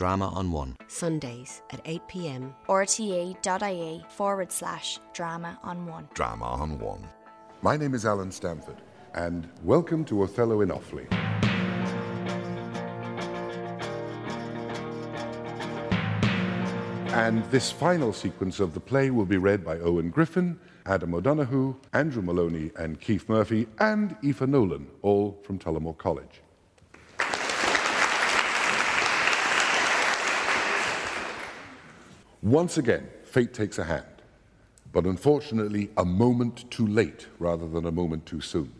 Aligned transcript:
Drama 0.00 0.28
on 0.28 0.50
One. 0.50 0.78
Sundays 0.86 1.60
at 1.74 1.82
8 1.84 2.00
pm. 2.08 2.54
rte.ie 2.66 4.04
forward 4.08 4.50
slash 4.50 4.98
drama 5.12 5.58
on 5.62 5.84
one. 5.84 6.08
Drama 6.14 6.46
on 6.46 6.78
One. 6.78 7.06
My 7.60 7.76
name 7.76 7.92
is 7.92 8.06
Alan 8.06 8.32
Stamford, 8.32 8.80
and 9.12 9.46
welcome 9.62 10.06
to 10.06 10.22
Othello 10.22 10.62
in 10.62 10.70
Offaly. 10.70 11.06
And 17.12 17.44
this 17.50 17.70
final 17.70 18.14
sequence 18.14 18.58
of 18.58 18.72
the 18.72 18.80
play 18.80 19.10
will 19.10 19.26
be 19.26 19.36
read 19.36 19.62
by 19.62 19.80
Owen 19.80 20.08
Griffin, 20.08 20.58
Adam 20.86 21.12
O'Donoghue, 21.12 21.76
Andrew 21.92 22.22
Maloney, 22.22 22.70
and 22.76 22.98
Keith 23.02 23.28
Murphy, 23.28 23.66
and 23.78 24.16
Aoife 24.24 24.48
Nolan, 24.48 24.86
all 25.02 25.38
from 25.42 25.58
Tullamore 25.58 25.98
College. 25.98 26.40
Once 32.42 32.78
again, 32.78 33.06
fate 33.22 33.52
takes 33.52 33.78
a 33.78 33.84
hand, 33.84 34.06
but 34.92 35.04
unfortunately, 35.04 35.90
a 35.98 36.04
moment 36.04 36.70
too 36.70 36.86
late 36.86 37.26
rather 37.38 37.68
than 37.68 37.84
a 37.84 37.92
moment 37.92 38.24
too 38.24 38.40
soon. 38.40 38.72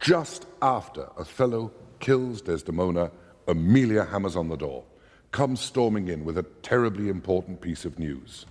Just 0.00 0.46
after 0.60 1.08
Othello 1.16 1.72
kills 2.00 2.42
Desdemona, 2.42 3.12
Emilia 3.46 4.04
hammers 4.04 4.34
on 4.34 4.48
the 4.48 4.56
door, 4.56 4.82
comes 5.30 5.60
storming 5.60 6.08
in 6.08 6.24
with 6.24 6.38
a 6.38 6.42
terribly 6.62 7.08
important 7.08 7.60
piece 7.60 7.84
of 7.84 8.00
news. 8.00 8.46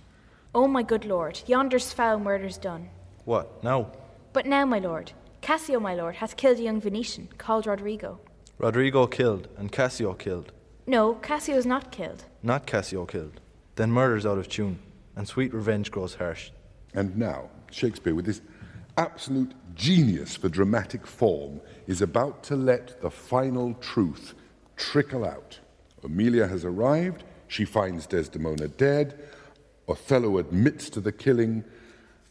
Oh, 0.54 0.66
my 0.66 0.82
good 0.82 1.04
lord, 1.04 1.40
yonder's 1.46 1.92
foul 1.92 2.18
murder's 2.18 2.56
done. 2.56 2.88
What, 3.26 3.62
now? 3.62 3.92
But 4.32 4.46
now, 4.46 4.64
my 4.64 4.78
lord, 4.78 5.12
Cassio, 5.42 5.78
my 5.78 5.94
lord, 5.94 6.16
has 6.16 6.32
killed 6.32 6.58
a 6.58 6.62
young 6.62 6.80
Venetian 6.80 7.28
called 7.36 7.66
Roderigo. 7.66 8.18
Roderigo 8.58 9.06
killed 9.06 9.48
and 9.58 9.70
Cassio 9.70 10.14
killed. 10.14 10.52
No, 10.86 11.14
Cassio 11.16 11.56
is 11.56 11.66
not 11.66 11.92
killed. 11.92 12.24
Not 12.42 12.66
Cassio 12.66 13.04
killed. 13.04 13.40
Then 13.76 13.90
murder's 13.90 14.26
out 14.26 14.38
of 14.38 14.48
tune, 14.48 14.78
and 15.16 15.26
sweet 15.26 15.54
revenge 15.54 15.90
grows 15.90 16.14
harsh. 16.14 16.50
And 16.94 17.16
now, 17.16 17.48
Shakespeare, 17.70 18.14
with 18.14 18.26
this 18.26 18.42
absolute 18.96 19.52
genius 19.74 20.36
for 20.36 20.48
dramatic 20.48 21.06
form, 21.06 21.60
is 21.86 22.02
about 22.02 22.42
to 22.44 22.56
let 22.56 23.00
the 23.00 23.10
final 23.10 23.74
truth 23.74 24.34
trickle 24.76 25.24
out. 25.24 25.58
Emilia 26.04 26.46
has 26.46 26.64
arrived, 26.64 27.24
she 27.48 27.64
finds 27.64 28.06
Desdemona 28.06 28.68
dead, 28.68 29.18
Othello 29.88 30.38
admits 30.38 30.90
to 30.90 31.00
the 31.00 31.12
killing, 31.12 31.64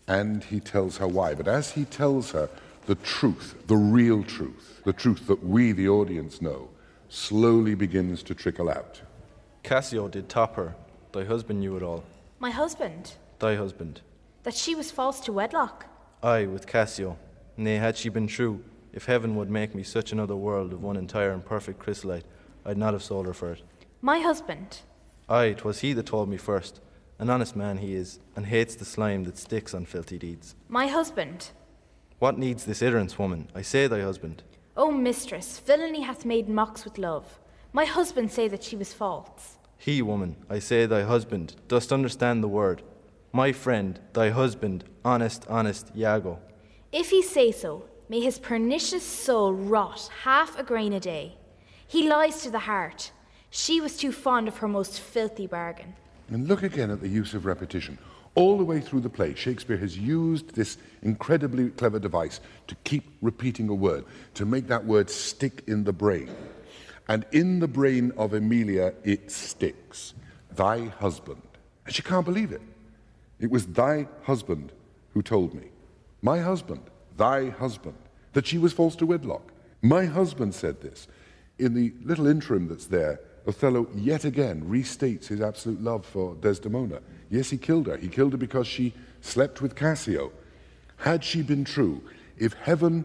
and 0.07 0.43
he 0.43 0.59
tells 0.59 0.97
her 0.97 1.07
why. 1.07 1.33
But 1.33 1.47
as 1.47 1.71
he 1.71 1.85
tells 1.85 2.31
her, 2.31 2.49
the 2.85 2.95
truth, 2.95 3.55
the 3.67 3.77
real 3.77 4.23
truth, 4.23 4.81
the 4.85 4.93
truth 4.93 5.27
that 5.27 5.43
we, 5.43 5.71
the 5.71 5.87
audience, 5.87 6.41
know, 6.41 6.69
slowly 7.09 7.75
begins 7.75 8.23
to 8.23 8.35
trickle 8.35 8.69
out. 8.69 9.01
Cassio 9.63 10.07
did 10.07 10.27
top 10.29 10.55
her. 10.55 10.75
Thy 11.13 11.23
husband 11.25 11.59
knew 11.59 11.75
it 11.77 11.83
all. 11.83 12.03
My 12.39 12.51
husband, 12.51 13.13
Thy 13.39 13.55
husband. 13.55 14.01
that 14.43 14.53
she 14.55 14.75
was 14.75 14.91
false 14.91 15.19
to 15.21 15.31
wedlock. 15.33 15.85
I 16.23 16.45
with 16.45 16.67
Cassio. 16.67 17.17
Nay, 17.57 17.75
had 17.75 17.97
she 17.97 18.09
been 18.09 18.27
true, 18.27 18.63
if 18.93 19.05
heaven 19.05 19.35
would 19.35 19.49
make 19.49 19.75
me 19.75 19.83
such 19.83 20.11
another 20.11 20.35
world 20.35 20.73
of 20.73 20.81
one 20.83 20.97
entire 20.97 21.31
and 21.31 21.43
perfect 21.45 21.79
chrysolite, 21.79 22.25
I'd 22.65 22.77
not 22.77 22.93
have 22.93 23.03
sold 23.03 23.25
her 23.25 23.33
for 23.33 23.51
it. 23.53 23.61
My 24.01 24.19
husband, 24.19 24.79
Aye, 25.29 25.53
'twas 25.53 25.79
he 25.79 25.93
that 25.93 26.05
told 26.05 26.27
me 26.29 26.37
first. 26.37 26.81
An 27.19 27.29
honest 27.29 27.55
man 27.55 27.77
he 27.77 27.93
is, 27.95 28.19
and 28.35 28.45
hates 28.47 28.75
the 28.75 28.85
slime 28.85 29.23
that 29.25 29.37
sticks 29.37 29.73
on 29.73 29.85
filthy 29.85 30.17
deeds. 30.17 30.55
my 30.67 30.87
husband. 30.87 31.51
What 32.19 32.37
needs 32.37 32.65
this 32.65 32.81
ignorance, 32.81 33.17
woman? 33.19 33.49
I 33.55 33.61
say 33.61 33.87
thy 33.87 34.01
husband. 34.01 34.43
O 34.77 34.91
mistress, 34.91 35.59
villainy 35.59 36.01
hath 36.01 36.25
made 36.25 36.47
mocks 36.49 36.83
with 36.85 36.97
love. 36.97 37.39
My 37.73 37.85
husband 37.85 38.31
say 38.31 38.47
that 38.47 38.63
she 38.63 38.75
was 38.75 38.93
false. 38.93 39.57
He, 39.81 40.03
woman, 40.03 40.35
I 40.47 40.59
say 40.59 40.85
thy 40.85 41.01
husband, 41.01 41.55
dost 41.67 41.91
understand 41.91 42.43
the 42.43 42.47
word. 42.47 42.83
My 43.33 43.51
friend, 43.51 43.99
thy 44.13 44.29
husband, 44.29 44.83
honest, 45.03 45.43
honest 45.49 45.91
Iago. 45.97 46.37
If 46.91 47.09
he 47.09 47.23
say 47.23 47.51
so, 47.51 47.85
may 48.07 48.19
his 48.19 48.37
pernicious 48.37 49.03
soul 49.03 49.53
rot 49.53 50.07
half 50.21 50.55
a 50.59 50.61
grain 50.61 50.93
a 50.93 50.99
day. 50.99 51.35
He 51.87 52.07
lies 52.07 52.43
to 52.43 52.51
the 52.51 52.59
heart. 52.59 53.11
She 53.49 53.81
was 53.81 53.97
too 53.97 54.11
fond 54.11 54.47
of 54.47 54.57
her 54.57 54.67
most 54.67 54.99
filthy 54.99 55.47
bargain. 55.47 55.95
And 56.29 56.47
look 56.47 56.61
again 56.61 56.91
at 56.91 57.01
the 57.01 57.09
use 57.09 57.33
of 57.33 57.47
repetition. 57.47 57.97
All 58.35 58.59
the 58.59 58.63
way 58.63 58.81
through 58.81 59.01
the 59.01 59.09
play, 59.09 59.33
Shakespeare 59.33 59.77
has 59.77 59.97
used 59.97 60.53
this 60.53 60.77
incredibly 61.01 61.71
clever 61.71 61.97
device 61.97 62.39
to 62.67 62.75
keep 62.83 63.17
repeating 63.23 63.67
a 63.67 63.73
word, 63.73 64.05
to 64.35 64.45
make 64.45 64.67
that 64.67 64.85
word 64.85 65.09
stick 65.09 65.63
in 65.65 65.85
the 65.85 65.91
brain. 65.91 66.29
And 67.11 67.25
in 67.33 67.59
the 67.59 67.67
brain 67.67 68.13
of 68.15 68.33
Emilia, 68.33 68.93
it 69.03 69.29
sticks. 69.29 70.13
Thy 70.55 70.85
husband. 70.85 71.41
And 71.85 71.93
she 71.93 72.01
can't 72.01 72.23
believe 72.23 72.53
it. 72.53 72.61
It 73.37 73.51
was 73.51 73.65
thy 73.65 74.07
husband 74.23 74.71
who 75.13 75.21
told 75.21 75.53
me. 75.53 75.67
My 76.21 76.39
husband, 76.39 76.83
thy 77.17 77.49
husband, 77.49 77.97
that 78.31 78.47
she 78.47 78.57
was 78.57 78.71
false 78.71 78.95
to 78.95 79.05
wedlock. 79.05 79.51
My 79.81 80.05
husband 80.05 80.55
said 80.55 80.79
this. 80.79 81.09
In 81.59 81.73
the 81.73 81.93
little 82.01 82.27
interim 82.27 82.69
that's 82.69 82.85
there, 82.85 83.19
Othello 83.45 83.89
yet 83.93 84.23
again 84.23 84.61
restates 84.61 85.27
his 85.27 85.41
absolute 85.41 85.81
love 85.81 86.05
for 86.05 86.35
Desdemona. 86.35 87.01
Yes, 87.29 87.49
he 87.49 87.57
killed 87.57 87.87
her. 87.87 87.97
He 87.97 88.07
killed 88.07 88.31
her 88.31 88.37
because 88.37 88.67
she 88.67 88.93
slept 89.19 89.61
with 89.61 89.75
Cassio. 89.75 90.31
Had 90.95 91.25
she 91.25 91.41
been 91.41 91.65
true, 91.65 92.03
if 92.37 92.53
heaven 92.53 93.03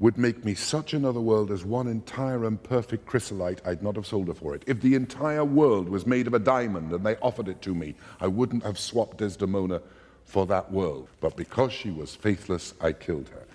would 0.00 0.16
make 0.16 0.44
me 0.46 0.54
such 0.54 0.94
another 0.94 1.20
world 1.20 1.50
as 1.50 1.62
one 1.62 1.86
entire 1.86 2.46
and 2.46 2.60
perfect 2.62 3.04
chrysolite, 3.04 3.60
I'd 3.66 3.82
not 3.82 3.96
have 3.96 4.06
sold 4.06 4.28
her 4.28 4.34
for 4.34 4.54
it. 4.54 4.64
If 4.66 4.80
the 4.80 4.94
entire 4.94 5.44
world 5.44 5.90
was 5.90 6.06
made 6.06 6.26
of 6.26 6.32
a 6.32 6.38
diamond 6.38 6.90
and 6.90 7.04
they 7.04 7.16
offered 7.16 7.48
it 7.48 7.60
to 7.62 7.74
me, 7.74 7.94
I 8.18 8.26
wouldn't 8.26 8.64
have 8.64 8.78
swapped 8.78 9.18
Desdemona 9.18 9.82
for 10.24 10.46
that 10.46 10.72
world. 10.72 11.08
But 11.20 11.36
because 11.36 11.72
she 11.72 11.90
was 11.90 12.14
faithless, 12.14 12.72
I 12.80 12.92
killed 12.92 13.28
her. 13.28 13.46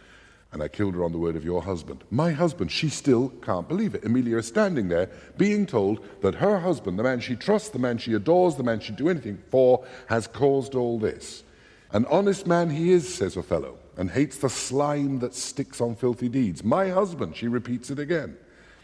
And 0.52 0.62
I 0.62 0.68
killed 0.68 0.94
her 0.94 1.04
on 1.04 1.12
the 1.12 1.18
word 1.18 1.36
of 1.36 1.44
your 1.44 1.64
husband. 1.64 2.04
My 2.12 2.32
husband, 2.32 2.72
she 2.72 2.90
still 2.90 3.30
can't 3.42 3.68
believe 3.68 3.96
it. 3.96 4.06
Emilia 4.06 4.38
is 4.38 4.48
standing 4.48 4.88
there 4.88 5.10
being 5.38 5.66
told 5.66 6.06
that 6.22 6.36
her 6.36 6.60
husband, 6.60 7.00
the 7.00 7.04
man 7.04 7.20
she 7.20 7.36
trusts, 7.36 7.70
the 7.70 7.80
man 7.80 7.98
she 7.98 8.14
adores, 8.14 8.56
the 8.56 8.64
man 8.64 8.80
she'd 8.80 8.96
do 8.96 9.10
anything 9.10 9.42
for, 9.50 9.84
has 10.08 10.28
caused 10.28 10.76
all 10.76 11.00
this. 11.00 11.44
An 11.92 12.06
honest 12.06 12.46
man 12.46 12.70
he 12.70 12.92
is, 12.92 13.12
says 13.14 13.36
Othello, 13.36 13.78
and 13.98 14.12
hates 14.12 14.38
the 14.38 14.50
slime 14.50 15.20
that 15.20 15.34
sticks 15.34 15.82
on 15.82 15.96
filthy 15.96 16.30
deeds. 16.30 16.64
My 16.64 16.90
husband, 16.90 17.36
she 17.36 17.48
repeats 17.48 17.90
it 17.90 18.00
again. 18.00 18.38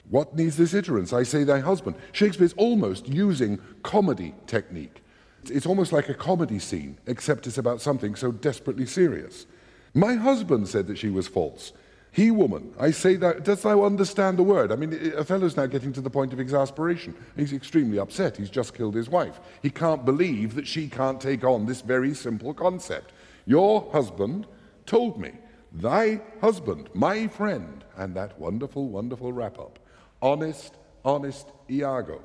What 0.09 0.35
needs 0.35 0.57
this 0.57 0.73
iterance? 0.73 1.13
I 1.13 1.23
say 1.23 1.44
thy 1.44 1.59
husband. 1.59 1.95
Shakespeare's 2.11 2.53
almost 2.53 3.07
using 3.07 3.59
comedy 3.83 4.33
technique. 4.47 5.03
It's 5.45 5.66
almost 5.66 5.91
like 5.91 6.09
a 6.09 6.13
comedy 6.13 6.59
scene, 6.59 6.97
except 7.07 7.47
it's 7.47 7.57
about 7.57 7.81
something 7.81 8.16
so 8.16 8.31
desperately 8.31 8.85
serious. 8.85 9.45
My 9.94 10.16
husband 10.16 10.67
said 10.67 10.88
that 10.88 10.97
she 10.97 11.09
was 11.09 11.27
false. 11.27 11.73
He, 12.13 12.29
woman, 12.29 12.73
I 12.77 12.91
say 12.91 13.16
that, 13.16 13.45
dost 13.45 13.63
thou 13.63 13.85
understand 13.85 14.38
the 14.38 14.44
word? 14.44 14.73
I 14.73 14.75
mean, 14.75 15.13
Othello's 15.17 15.55
now 15.55 15.66
getting 15.66 15.94
to 15.94 16.01
the 16.01 16.09
point 16.09 16.33
of 16.33 16.41
exasperation. 16.41 17.16
He's 17.38 17.53
extremely 17.53 18.00
upset. 18.00 18.35
He's 18.35 18.50
just 18.50 18.73
killed 18.73 18.95
his 18.95 19.09
wife. 19.09 19.39
He 19.61 19.69
can't 19.69 20.03
believe 20.03 20.55
that 20.55 20.67
she 20.67 20.89
can't 20.89 21.21
take 21.21 21.45
on 21.45 21.66
this 21.66 21.79
very 21.79 22.13
simple 22.13 22.53
concept. 22.53 23.13
Your 23.45 23.89
husband 23.94 24.45
told 24.91 25.18
me, 25.18 25.31
thy 25.72 26.19
husband, 26.41 26.90
my 26.94 27.25
friend, 27.25 27.85
and 27.96 28.13
that 28.13 28.38
wonderful, 28.38 28.90
wonderful 28.90 29.31
wrap 29.31 29.57
up. 29.57 29.79
Honest, 30.22 30.75
honest 31.06 31.47
Iago. 31.69 32.22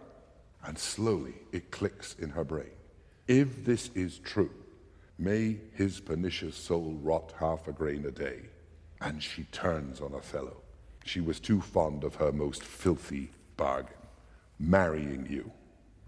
And 0.64 0.76
slowly 0.76 1.34
it 1.52 1.70
clicks 1.70 2.16
in 2.18 2.30
her 2.30 2.42
brain. 2.42 2.76
If 3.28 3.64
this 3.64 3.90
is 3.94 4.18
true, 4.18 4.50
may 5.16 5.58
his 5.74 6.00
pernicious 6.00 6.56
soul 6.56 6.98
rot 7.00 7.32
half 7.38 7.68
a 7.68 7.72
grain 7.72 8.04
a 8.04 8.10
day. 8.10 8.40
And 9.00 9.22
she 9.22 9.44
turns 9.52 10.00
on 10.00 10.12
Othello. 10.12 10.56
She 11.04 11.20
was 11.20 11.38
too 11.38 11.60
fond 11.60 12.02
of 12.02 12.16
her 12.16 12.32
most 12.32 12.64
filthy 12.64 13.30
bargain, 13.56 14.02
marrying 14.58 15.24
you. 15.30 15.52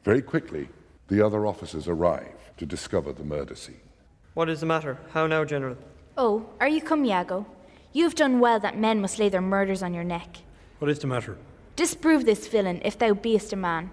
Very 0.02 0.22
quickly, 0.22 0.68
the 1.06 1.24
other 1.24 1.46
officers 1.46 1.86
arrive 1.86 2.50
to 2.56 2.66
discover 2.66 3.12
the 3.12 3.22
murder 3.22 3.54
scene. 3.54 3.88
What 4.34 4.48
is 4.48 4.58
the 4.58 4.66
matter? 4.66 4.98
How 5.12 5.28
now, 5.28 5.44
General? 5.44 5.76
Oh, 6.20 6.46
are 6.58 6.66
you 6.66 6.82
come, 6.82 7.04
Iago? 7.04 7.46
You 7.92 8.02
have 8.02 8.16
done 8.16 8.40
well 8.40 8.58
that 8.58 8.76
men 8.76 9.00
must 9.00 9.20
lay 9.20 9.28
their 9.28 9.40
murders 9.40 9.84
on 9.84 9.94
your 9.94 10.02
neck. 10.02 10.38
What 10.80 10.90
is 10.90 10.98
the 10.98 11.06
matter? 11.06 11.38
Disprove 11.76 12.24
this 12.24 12.48
villain 12.48 12.82
if 12.84 12.98
thou 12.98 13.14
beest 13.14 13.52
a 13.52 13.56
man. 13.56 13.92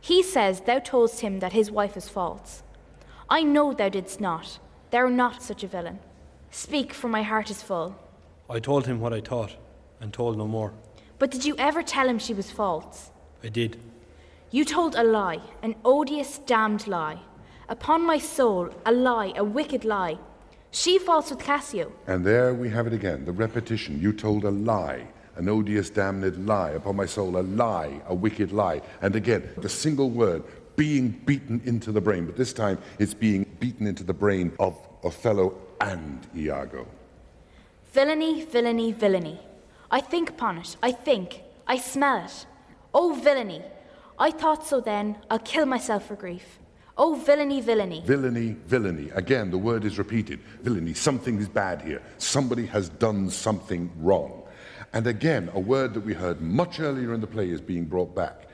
He 0.00 0.20
says 0.20 0.62
thou 0.62 0.80
toldst 0.80 1.20
him 1.20 1.38
that 1.38 1.52
his 1.52 1.70
wife 1.70 1.96
is 1.96 2.08
false. 2.08 2.64
I 3.28 3.44
know 3.44 3.72
thou 3.72 3.88
didst 3.88 4.20
not. 4.20 4.58
Thou 4.90 4.98
art 4.98 5.12
not 5.12 5.44
such 5.44 5.62
a 5.62 5.68
villain. 5.68 6.00
Speak, 6.50 6.92
for 6.92 7.06
my 7.06 7.22
heart 7.22 7.50
is 7.50 7.62
full. 7.62 7.94
I 8.48 8.58
told 8.58 8.86
him 8.86 8.98
what 8.98 9.12
I 9.12 9.20
thought, 9.20 9.54
and 10.00 10.12
told 10.12 10.36
no 10.36 10.48
more. 10.48 10.72
But 11.20 11.30
did 11.30 11.44
you 11.44 11.54
ever 11.56 11.84
tell 11.84 12.08
him 12.08 12.18
she 12.18 12.34
was 12.34 12.50
false? 12.50 13.12
I 13.44 13.48
did. 13.48 13.78
You 14.50 14.64
told 14.64 14.96
a 14.96 15.04
lie, 15.04 15.38
an 15.62 15.76
odious, 15.84 16.38
damned 16.38 16.88
lie. 16.88 17.20
Upon 17.68 18.04
my 18.04 18.18
soul, 18.18 18.70
a 18.84 18.90
lie, 18.90 19.32
a 19.36 19.44
wicked 19.44 19.84
lie. 19.84 20.18
She 20.70 20.98
falls 20.98 21.30
with 21.30 21.40
Cassio. 21.40 21.92
And 22.06 22.24
there 22.24 22.54
we 22.54 22.68
have 22.70 22.86
it 22.86 22.92
again, 22.92 23.24
the 23.24 23.32
repetition. 23.32 24.00
You 24.00 24.12
told 24.12 24.44
a 24.44 24.50
lie, 24.50 25.06
an 25.36 25.48
odious, 25.48 25.90
damned 25.90 26.46
lie. 26.46 26.70
Upon 26.70 26.96
my 26.96 27.06
soul, 27.06 27.36
a 27.38 27.42
lie, 27.42 28.00
a 28.06 28.14
wicked 28.14 28.52
lie. 28.52 28.80
And 29.02 29.16
again, 29.16 29.48
the 29.58 29.68
single 29.68 30.10
word 30.10 30.44
being 30.76 31.10
beaten 31.26 31.60
into 31.64 31.92
the 31.92 32.00
brain, 32.00 32.24
but 32.24 32.36
this 32.36 32.52
time 32.52 32.78
it's 32.98 33.14
being 33.14 33.44
beaten 33.58 33.86
into 33.86 34.04
the 34.04 34.14
brain 34.14 34.52
of 34.58 34.78
Othello 35.02 35.58
and 35.80 36.26
Iago. 36.36 36.86
Villainy, 37.92 38.44
villainy, 38.44 38.92
villainy. 38.92 39.40
I 39.90 40.00
think 40.00 40.30
upon 40.30 40.58
it, 40.58 40.76
I 40.82 40.92
think, 40.92 41.42
I 41.66 41.78
smell 41.78 42.24
it. 42.24 42.46
Oh, 42.94 43.12
villainy! 43.12 43.62
I 44.18 44.30
thought 44.30 44.64
so 44.66 44.80
then, 44.80 45.16
I'll 45.28 45.40
kill 45.40 45.66
myself 45.66 46.06
for 46.06 46.14
grief. 46.14 46.59
Oh, 47.02 47.14
villainy, 47.14 47.62
villainy. 47.62 48.02
Villainy, 48.04 48.56
villainy. 48.66 49.08
Again, 49.14 49.50
the 49.50 49.56
word 49.56 49.86
is 49.86 49.96
repeated. 49.96 50.38
Villainy, 50.60 50.92
something 50.92 51.38
is 51.38 51.48
bad 51.48 51.80
here. 51.80 52.02
Somebody 52.18 52.66
has 52.66 52.90
done 52.90 53.30
something 53.30 53.90
wrong. 53.96 54.42
And 54.92 55.06
again, 55.06 55.50
a 55.54 55.60
word 55.60 55.94
that 55.94 56.02
we 56.02 56.12
heard 56.12 56.42
much 56.42 56.78
earlier 56.78 57.14
in 57.14 57.22
the 57.22 57.26
play 57.26 57.48
is 57.48 57.62
being 57.62 57.86
brought 57.86 58.14
back. 58.14 58.50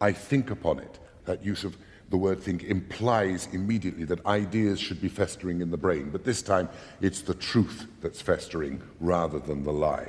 I 0.00 0.12
think 0.12 0.52
upon 0.52 0.78
it. 0.78 1.00
That 1.24 1.44
use 1.44 1.64
of 1.64 1.76
the 2.08 2.16
word 2.16 2.40
think 2.40 2.62
implies 2.62 3.48
immediately 3.50 4.04
that 4.04 4.24
ideas 4.26 4.78
should 4.78 5.00
be 5.00 5.08
festering 5.08 5.60
in 5.60 5.72
the 5.72 5.76
brain, 5.76 6.10
but 6.10 6.22
this 6.22 6.40
time 6.40 6.68
it's 7.00 7.22
the 7.22 7.34
truth 7.34 7.88
that's 8.00 8.20
festering 8.20 8.80
rather 9.00 9.40
than 9.40 9.64
the 9.64 9.72
lie. 9.72 10.08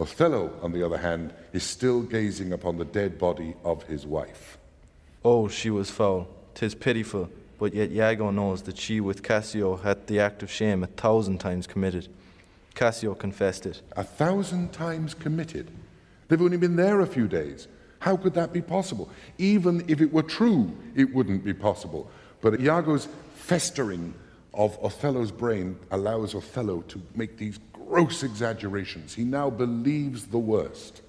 Othello, 0.00 0.58
on 0.62 0.72
the 0.72 0.84
other 0.84 0.98
hand, 0.98 1.32
is 1.52 1.62
still 1.62 2.02
gazing 2.02 2.52
upon 2.52 2.76
the 2.76 2.84
dead 2.84 3.18
body 3.18 3.54
of 3.62 3.84
his 3.84 4.04
wife. 4.04 4.58
Oh, 5.24 5.46
she 5.46 5.70
was 5.70 5.88
foul. 5.88 6.26
Tis 6.54 6.74
pitiful, 6.74 7.30
but 7.58 7.74
yet 7.74 7.90
Iago 7.90 8.30
knows 8.30 8.62
that 8.62 8.78
she 8.78 9.00
with 9.00 9.22
Cassio 9.22 9.76
had 9.76 10.06
the 10.06 10.20
act 10.20 10.42
of 10.42 10.50
shame 10.50 10.82
a 10.82 10.86
thousand 10.86 11.38
times 11.38 11.66
committed. 11.66 12.08
Cassio 12.74 13.14
confessed 13.14 13.66
it. 13.66 13.82
A 13.96 14.04
thousand 14.04 14.72
times 14.72 15.14
committed. 15.14 15.70
They've 16.28 16.40
only 16.40 16.56
been 16.56 16.76
there 16.76 17.00
a 17.00 17.06
few 17.06 17.28
days. 17.28 17.68
How 17.98 18.16
could 18.16 18.34
that 18.34 18.52
be 18.52 18.62
possible? 18.62 19.10
Even 19.38 19.84
if 19.88 20.00
it 20.00 20.12
were 20.12 20.22
true, 20.22 20.72
it 20.96 21.14
wouldn't 21.14 21.44
be 21.44 21.54
possible. 21.54 22.10
But 22.40 22.60
Iago's 22.60 23.08
festering 23.34 24.14
of 24.54 24.76
Othello's 24.82 25.30
brain 25.30 25.78
allows 25.90 26.34
Othello 26.34 26.82
to 26.88 27.00
make 27.14 27.38
these 27.38 27.58
gross 27.72 28.22
exaggerations. 28.22 29.14
He 29.14 29.24
now 29.24 29.50
believes 29.50 30.26
the 30.26 30.38
worst. 30.38 31.02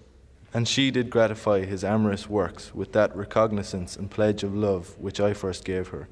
And 0.54 0.68
she 0.68 0.92
did 0.92 1.10
gratify 1.10 1.66
his 1.66 1.84
amorous 1.84 2.30
works 2.30 2.76
with 2.76 2.92
that 2.94 3.16
recognizance 3.16 3.96
and 3.96 4.12
pledge 4.12 4.44
of 4.44 4.56
love 4.56 4.96
which 5.00 5.20
I 5.20 5.34
first 5.34 5.66
gave 5.66 5.88
her. 5.88 6.08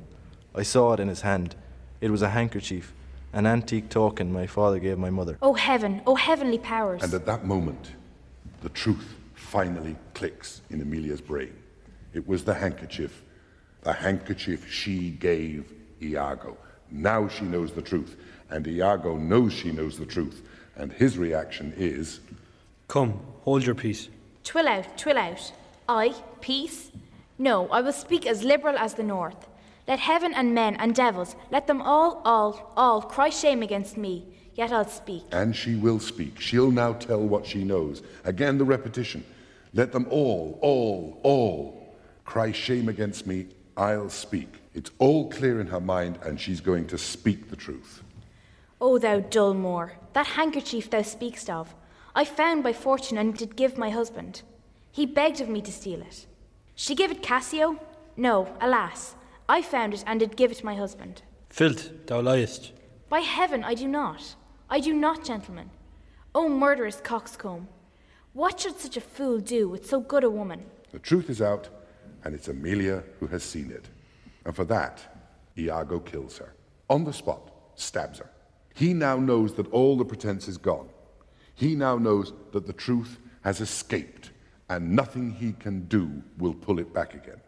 I 0.56 0.64
saw 0.64 0.94
it 0.94 1.00
in 1.00 1.10
his 1.10 1.22
hand. 1.22 1.56
It 2.02 2.10
was 2.10 2.24
a 2.24 2.30
handkerchief, 2.30 2.92
an 3.34 3.46
antique 3.46 3.90
token 3.90 4.34
my 4.34 4.48
father 4.48 4.80
gave 4.80 4.98
my 4.98 5.12
mother. 5.12 5.38
Oh, 5.44 5.54
heaven, 5.54 6.02
oh, 6.08 6.16
heavenly 6.16 6.58
powers. 6.58 7.04
And 7.04 7.14
at 7.14 7.28
that 7.28 7.46
moment, 7.46 7.92
the 8.62 8.70
truth 8.70 9.14
finally 9.36 9.96
clicks 10.16 10.62
in 10.72 10.82
Emilia's 10.82 11.22
brain. 11.22 11.54
It 12.14 12.28
was 12.28 12.44
the 12.44 12.56
handkerchief, 12.56 13.22
the 13.84 13.94
handkerchief 13.94 14.72
she 14.72 15.12
gave 15.12 15.72
Iago. 16.02 16.58
Now 16.90 17.28
she 17.28 17.46
knows 17.46 17.72
the 17.74 17.82
truth, 17.82 18.18
and 18.50 18.68
Iago 18.68 19.18
knows 19.18 19.54
she 19.54 19.72
knows 19.72 20.00
the 20.00 20.06
truth, 20.06 20.42
and 20.76 20.92
his 20.92 21.18
reaction 21.18 21.74
is 21.78 22.20
Come, 22.88 23.22
hold 23.44 23.66
your 23.66 23.76
peace. 23.76 24.10
Twill 24.44 24.68
out, 24.68 24.98
twill 24.98 25.18
out. 25.18 25.52
I, 25.88 26.14
peace? 26.42 26.92
No, 27.38 27.68
I 27.70 27.82
will 27.82 27.94
speak 27.94 28.26
as 28.26 28.44
liberal 28.44 28.78
as 28.78 28.94
the 28.94 29.04
north. 29.04 29.48
Let 29.88 30.00
heaven 30.00 30.34
and 30.34 30.54
men 30.54 30.76
and 30.76 30.94
devils, 30.96 31.36
let 31.50 31.68
them 31.68 31.82
all, 31.82 32.22
all, 32.24 32.72
all 32.78 33.02
cry 33.02 33.30
shame 33.30 33.64
against 33.64 33.98
me, 33.98 34.26
yet 34.56 34.72
I'll 34.72 34.88
speak. 34.88 35.24
And 35.32 35.56
she 35.56 35.76
will 35.76 36.00
speak. 36.00 36.40
She'll 36.40 36.72
now 36.72 36.94
tell 36.94 37.22
what 37.22 37.46
she 37.46 37.64
knows. 37.64 38.04
Again, 38.24 38.58
the 38.58 38.64
repetition. 38.64 39.24
Let 39.74 39.92
them 39.92 40.08
all, 40.10 40.60
all, 40.62 41.20
all 41.24 41.96
cry 42.26 42.52
shame 42.52 42.90
against 42.90 43.28
me, 43.28 43.48
I'll 43.76 44.10
speak. 44.10 44.62
It's 44.74 44.92
all 45.00 45.30
clear 45.30 45.60
in 45.60 45.68
her 45.68 45.82
mind, 45.82 46.20
and 46.24 46.40
she's 46.40 46.62
going 46.62 46.88
to 46.88 46.98
speak 46.98 47.50
the 47.50 47.56
truth. 47.56 48.04
O 48.80 48.98
thou 48.98 49.20
dull 49.20 49.54
Moor, 49.54 49.94
that 50.14 50.28
handkerchief 50.28 50.90
thou 50.90 51.02
speakst 51.02 51.50
of, 51.50 51.74
I 52.14 52.26
found 52.26 52.64
by 52.64 52.74
fortune 52.74 53.18
and 53.18 53.38
did 53.38 53.56
give 53.56 53.78
my 53.78 53.90
husband. 53.90 54.42
He 54.92 55.06
begged 55.06 55.40
of 55.40 55.48
me 55.48 55.62
to 55.62 55.72
steal 55.72 56.02
it. 56.02 56.26
She 56.76 56.96
gave 56.96 57.12
it 57.12 57.24
Cassio? 57.24 57.80
No, 58.18 58.56
alas, 58.60 59.16
I 59.48 59.62
found 59.62 59.94
it 59.94 60.04
and 60.06 60.20
did 60.20 60.36
give 60.36 60.52
it 60.52 60.64
my 60.64 60.76
husband. 60.76 61.22
Filth, 61.50 62.08
thou 62.08 62.22
liest. 62.22 62.72
By 63.10 63.20
heaven, 63.20 63.64
I 63.64 63.74
do 63.74 63.88
not. 63.88 64.36
I 64.70 64.80
do 64.80 64.94
not, 64.94 65.24
gentlemen. 65.24 65.70
O 66.34 66.48
murderous 66.48 67.02
coxcomb, 67.02 67.68
what 68.34 68.60
should 68.60 68.80
such 68.80 68.96
a 68.96 69.02
fool 69.02 69.40
do 69.40 69.68
with 69.68 69.86
so 69.86 70.00
good 70.00 70.24
a 70.24 70.30
woman? 70.30 70.66
The 70.92 71.00
truth 71.00 71.30
is 71.30 71.42
out, 71.42 71.70
and 72.24 72.34
it's 72.34 72.48
Emilia 72.48 73.04
who 73.20 73.28
has 73.28 73.44
seen 73.44 73.72
it. 73.72 73.86
And 74.46 74.56
for 74.56 74.64
that, 74.66 75.02
Iago 75.58 76.00
kills 76.00 76.38
her. 76.38 76.54
On 76.90 77.04
the 77.04 77.14
spot, 77.14 77.52
stabs 77.76 78.20
her. 78.20 78.30
He 78.74 78.94
now 78.94 79.18
knows 79.18 79.54
that 79.56 79.72
all 79.72 79.98
the 79.98 80.06
pretense 80.06 80.48
is 80.48 80.58
gone. 80.58 80.90
He 81.56 81.76
now 81.76 81.98
knows 81.98 82.34
that 82.52 82.68
the 82.68 82.74
truth 82.74 83.20
has 83.42 83.62
escaped, 83.62 84.32
and 84.70 84.96
nothing 84.96 85.32
he 85.32 85.54
can 85.54 85.86
do 85.86 86.22
will 86.38 86.54
pull 86.54 86.80
it 86.80 86.94
back 86.94 87.14
again. 87.14 87.42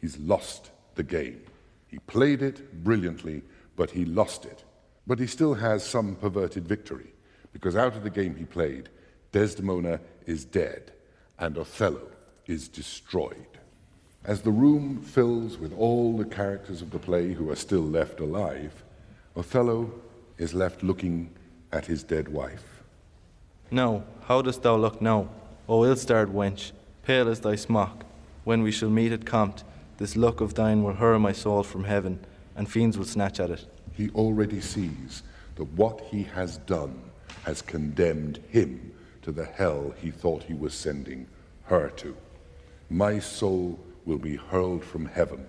He's 0.00 0.18
lost 0.18 0.70
the 0.94 1.02
game. 1.02 1.40
He 1.88 1.98
played 2.00 2.42
it 2.42 2.84
brilliantly, 2.84 3.42
but 3.76 3.90
he 3.90 4.04
lost 4.04 4.44
it. 4.44 4.64
But 5.06 5.18
he 5.18 5.26
still 5.26 5.54
has 5.54 5.84
some 5.84 6.16
perverted 6.16 6.66
victory, 6.66 7.12
because 7.52 7.76
out 7.76 7.96
of 7.96 8.02
the 8.02 8.10
game 8.10 8.34
he 8.36 8.44
played, 8.44 8.88
Desdemona 9.32 10.00
is 10.26 10.44
dead, 10.44 10.92
and 11.38 11.56
Othello 11.56 12.08
is 12.46 12.68
destroyed. 12.68 13.58
As 14.24 14.42
the 14.42 14.50
room 14.50 15.02
fills 15.02 15.56
with 15.56 15.72
all 15.72 16.16
the 16.16 16.24
characters 16.24 16.82
of 16.82 16.90
the 16.90 16.98
play 16.98 17.32
who 17.32 17.50
are 17.50 17.56
still 17.56 17.82
left 17.82 18.18
alive, 18.18 18.82
Othello 19.36 19.92
is 20.38 20.52
left 20.52 20.82
looking 20.82 21.30
at 21.72 21.86
his 21.86 22.02
dead 22.02 22.28
wife. 22.28 22.75
Now, 23.70 24.04
how 24.26 24.42
dost 24.42 24.62
thou 24.62 24.76
look 24.76 25.02
now, 25.02 25.28
O 25.68 25.84
ill 25.84 25.96
starred 25.96 26.32
wench, 26.32 26.72
pale 27.02 27.28
as 27.28 27.40
thy 27.40 27.56
smock? 27.56 28.04
When 28.44 28.62
we 28.62 28.70
shall 28.70 28.90
meet 28.90 29.12
at 29.12 29.26
Compt, 29.26 29.64
this 29.98 30.14
look 30.16 30.40
of 30.40 30.54
thine 30.54 30.84
will 30.84 30.94
hurl 30.94 31.18
my 31.18 31.32
soul 31.32 31.62
from 31.62 31.84
heaven, 31.84 32.20
and 32.54 32.70
fiends 32.70 32.96
will 32.96 33.04
snatch 33.04 33.40
at 33.40 33.50
it. 33.50 33.66
He 33.92 34.10
already 34.10 34.60
sees 34.60 35.22
that 35.56 35.64
what 35.72 36.00
he 36.02 36.22
has 36.22 36.58
done 36.58 37.00
has 37.44 37.62
condemned 37.62 38.38
him 38.48 38.92
to 39.22 39.32
the 39.32 39.44
hell 39.44 39.94
he 40.00 40.10
thought 40.10 40.44
he 40.44 40.54
was 40.54 40.74
sending 40.74 41.26
her 41.64 41.88
to. 41.96 42.16
My 42.88 43.18
soul 43.18 43.80
will 44.04 44.18
be 44.18 44.36
hurled 44.36 44.84
from 44.84 45.06
heaven, 45.06 45.44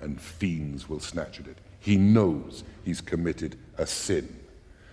and 0.00 0.20
fiends 0.20 0.88
will 0.88 0.98
snatch 0.98 1.38
at 1.38 1.46
it. 1.46 1.58
He 1.78 1.96
knows 1.96 2.64
he's 2.84 3.00
committed 3.00 3.56
a 3.78 3.86
sin. 3.86 4.40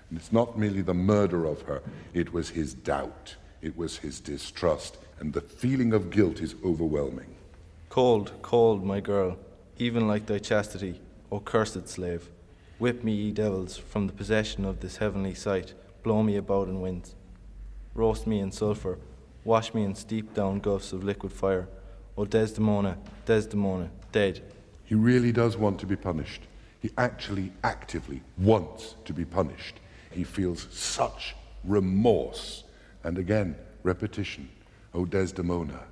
And 0.10 0.18
it's 0.18 0.32
not 0.32 0.58
merely 0.58 0.82
the 0.82 0.94
murder 0.94 1.46
of 1.46 1.64
her, 1.64 1.82
it 2.14 2.32
was 2.32 2.50
his 2.50 2.74
doubt, 2.74 3.36
it 3.62 3.76
was 3.78 3.98
his 3.98 4.20
distrust, 4.20 4.98
and 5.20 5.34
the 5.34 5.42
feeling 5.42 5.94
of 5.94 6.10
guilt 6.10 6.40
is 6.40 6.56
overwhelming. 6.64 7.36
Cold, 7.90 8.32
cold, 8.42 8.86
my 8.86 9.00
girl, 9.00 9.38
even 9.78 10.08
like 10.08 10.26
thy 10.26 10.38
chastity, 10.38 11.02
O 11.32 11.40
cursed 11.40 11.88
slave. 11.90 12.30
Whip 12.80 13.04
me, 13.04 13.12
ye 13.12 13.32
devils, 13.32 13.76
from 13.76 14.08
the 14.08 14.14
possession 14.14 14.64
of 14.64 14.80
this 14.80 14.98
heavenly 14.98 15.34
sight, 15.34 15.74
blow 16.04 16.24
me 16.24 16.38
about 16.38 16.68
in 16.68 16.80
winds. 16.80 17.16
Roast 17.96 18.28
me 18.28 18.40
in 18.40 18.52
sulphur, 18.52 19.00
wash 19.44 19.74
me 19.74 19.84
in 19.84 19.96
steep 19.96 20.34
down 20.34 20.60
gulfs 20.60 20.94
of 20.94 21.04
liquid 21.04 21.34
fire. 21.34 21.68
O 22.18 22.26
Desdemona, 22.26 22.98
Desdemona, 23.26 23.90
dead. 24.12 24.42
He 24.86 24.96
really 24.96 25.32
does 25.32 25.58
want 25.58 25.80
to 25.80 25.86
be 25.86 25.96
punished. 25.96 26.44
He 26.80 26.92
actually 26.98 27.52
actively 27.64 28.22
wants 28.38 28.96
to 29.06 29.14
be 29.14 29.26
punished. 29.26 29.80
He 30.18 30.24
feels 30.24 30.68
such 30.72 31.36
remorse. 31.64 32.64
And 33.04 33.20
again, 33.20 33.56
repetition. 33.84 34.50
Oh, 34.96 35.06
Desdemona, 35.06 35.84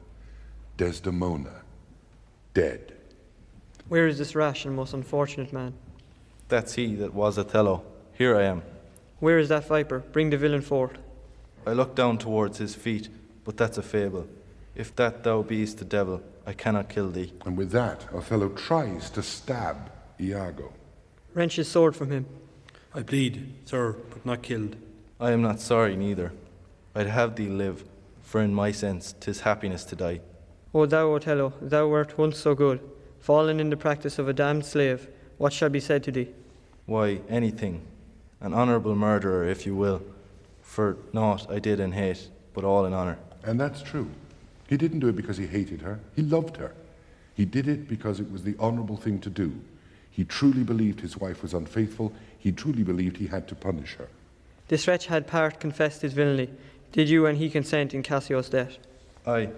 Desdemona, 0.78 1.62
dead. 2.56 2.96
Where 3.88 4.08
is 4.08 4.18
this 4.18 4.34
rash 4.34 4.66
and 4.66 4.76
most 4.76 4.96
unfortunate 4.96 5.54
man? 5.54 5.76
That's 6.50 6.74
he 6.74 6.96
that 6.96 7.14
was 7.14 7.38
Othello. 7.38 7.84
Here 8.14 8.36
I 8.36 8.46
am. 8.46 8.64
Where 9.20 9.38
is 9.38 9.50
that 9.50 9.68
viper? 9.68 10.00
Bring 10.00 10.32
the 10.32 10.38
villain 10.38 10.62
forth. 10.62 10.98
I 11.68 11.74
look 11.74 11.94
down 11.94 12.18
towards 12.18 12.58
his 12.58 12.74
feet, 12.74 13.10
but 13.44 13.58
that's 13.58 13.78
a 13.78 13.84
fable. 13.84 14.28
If 14.74 14.96
that 14.96 15.24
thou 15.24 15.44
beest 15.44 15.78
the 15.78 15.86
devil, 15.86 16.24
I 16.48 16.54
cannot 16.54 16.90
kill 16.90 17.12
thee. 17.12 17.32
And 17.46 17.56
with 17.56 17.70
that, 17.72 18.08
Othello 18.12 18.50
tries 18.50 19.12
to 19.12 19.22
stab 19.22 19.92
Iago. 20.20 20.74
Wrench 21.36 21.58
his 21.58 21.68
sword 21.68 21.96
from 21.96 22.10
him. 22.10 22.26
I 22.96 23.04
bleed, 23.04 23.54
sir, 23.66 23.98
but 24.10 24.26
not 24.26 24.42
killed. 24.42 24.78
I 25.20 25.32
am 25.32 25.42
not 25.42 25.60
sorry 25.60 25.98
neither. 25.98 26.32
I'd 26.96 27.08
have 27.08 27.36
thee 27.36 27.50
live, 27.50 27.84
for 28.22 28.40
in 28.40 28.54
my 28.54 28.72
sense 28.72 29.14
'tis 29.20 29.42
happiness 29.42 29.84
to 29.86 29.98
die. 29.98 30.22
O 30.74 30.86
thou 30.86 31.14
Othello, 31.14 31.52
thou 31.62 31.90
wert 31.90 32.18
once 32.18 32.38
so 32.38 32.56
good, 32.56 32.80
fallen 33.20 33.60
in 33.60 33.70
the 33.70 33.76
practice 33.76 34.18
of 34.18 34.30
a 34.30 34.34
damned 34.34 34.66
slave, 34.66 35.10
what 35.38 35.52
shall 35.52 35.68
be 35.70 35.82
said 35.82 36.04
to 36.04 36.12
thee? 36.12 36.30
Why, 36.86 37.20
anything. 37.28 37.82
An 38.40 38.54
honourable 38.54 38.96
murderer, 38.96 39.44
if 39.44 39.66
you 39.66 39.76
will. 39.76 40.02
For 40.62 40.96
naught 41.12 41.52
I 41.52 41.60
did 41.60 41.82
in 41.82 41.92
hate, 41.92 42.30
but 42.54 42.64
all 42.64 42.86
in 42.86 42.94
honour. 42.94 43.18
And 43.44 43.60
that's 43.60 43.82
true. 43.82 44.08
He 44.68 44.78
didn't 44.78 45.00
do 45.00 45.10
it 45.10 45.18
because 45.18 45.36
he 45.36 45.48
hated 45.48 45.82
her, 45.82 46.00
he 46.16 46.22
loved 46.22 46.56
her. 46.58 46.74
He 47.34 47.44
did 47.44 47.68
it 47.68 47.90
because 47.90 48.22
it 48.22 48.32
was 48.32 48.44
the 48.44 48.56
honourable 48.58 48.96
thing 48.96 49.20
to 49.20 49.30
do. 49.30 49.60
He 50.16 50.24
truly 50.24 50.64
believed 50.64 51.02
his 51.02 51.18
wife 51.18 51.42
was 51.42 51.54
unfaithful. 51.54 52.14
He 52.40 52.54
truly 52.54 52.84
believed 52.84 53.18
he 53.18 53.28
had 53.28 53.50
to 53.50 53.56
punish 53.56 53.96
her. 53.96 54.08
This 54.70 54.88
wretch 54.88 55.08
had 55.08 55.28
part 55.28 55.60
confessed 55.60 56.04
his 56.04 56.14
villainy. 56.14 56.50
Did 56.94 57.10
you 57.10 57.26
and 57.26 57.38
he 57.38 57.50
consent 57.50 57.94
in 57.94 58.02
Cassio's 58.02 58.48
death? 58.48 58.78
Aye, 59.28 59.50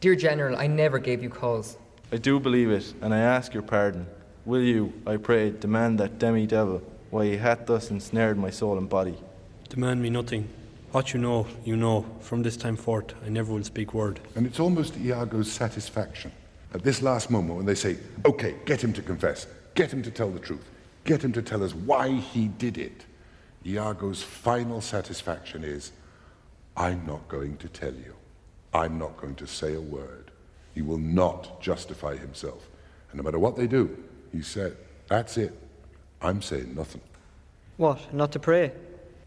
Dear 0.00 0.14
General, 0.14 0.56
I 0.56 0.68
never 0.68 1.00
gave 1.00 1.20
you 1.20 1.30
cause. 1.30 1.76
I 2.12 2.16
do 2.16 2.38
believe 2.38 2.70
it, 2.70 2.94
and 3.02 3.12
I 3.12 3.18
ask 3.18 3.52
your 3.52 3.64
pardon. 3.64 4.06
Will 4.44 4.62
you, 4.62 4.92
I 5.04 5.16
pray, 5.16 5.50
demand 5.50 5.98
that 5.98 6.20
demi 6.20 6.46
devil 6.46 6.80
why 7.10 7.24
he 7.24 7.36
hath 7.36 7.66
thus 7.66 7.90
ensnared 7.90 8.38
my 8.38 8.50
soul 8.50 8.78
and 8.78 8.88
body? 8.88 9.18
Demand 9.68 10.00
me 10.00 10.10
nothing. 10.10 10.48
What 10.92 11.12
you 11.12 11.18
know, 11.18 11.48
you 11.64 11.74
know. 11.74 12.06
From 12.20 12.44
this 12.44 12.56
time 12.56 12.76
forth, 12.76 13.14
I 13.26 13.30
never 13.30 13.52
will 13.52 13.64
speak 13.64 13.92
word. 13.94 14.20
And 14.36 14.46
it's 14.46 14.60
almost 14.60 14.96
Iago's 14.96 15.50
satisfaction 15.50 16.30
at 16.72 16.84
this 16.84 17.02
last 17.02 17.30
moment 17.30 17.56
when 17.56 17.66
they 17.66 17.74
say, 17.74 17.96
okay, 18.24 18.54
get 18.64 18.82
him 18.84 18.92
to 18.92 19.02
confess, 19.02 19.48
get 19.78 19.92
him 19.92 20.02
to 20.02 20.10
tell 20.10 20.28
the 20.28 20.40
truth, 20.40 20.68
get 21.04 21.22
him 21.22 21.32
to 21.32 21.40
tell 21.40 21.62
us 21.62 21.72
why 21.72 22.10
he 22.10 22.48
did 22.48 22.76
it. 22.76 23.04
Iago's 23.64 24.24
final 24.24 24.80
satisfaction 24.80 25.62
is, 25.62 25.92
I'm 26.76 27.06
not 27.06 27.28
going 27.28 27.56
to 27.58 27.68
tell 27.68 27.94
you. 27.94 28.14
I'm 28.74 28.98
not 28.98 29.16
going 29.16 29.36
to 29.36 29.46
say 29.46 29.74
a 29.74 29.80
word. 29.80 30.32
He 30.74 30.82
will 30.82 30.98
not 30.98 31.60
justify 31.60 32.16
himself. 32.16 32.68
And 33.12 33.18
no 33.18 33.22
matter 33.22 33.38
what 33.38 33.54
they 33.54 33.68
do, 33.68 33.96
he 34.32 34.42
said, 34.42 34.76
that's 35.06 35.36
it. 35.36 35.56
I'm 36.20 36.42
saying 36.42 36.74
nothing. 36.74 37.00
What, 37.76 38.12
not 38.12 38.32
to 38.32 38.40
pray? 38.40 38.72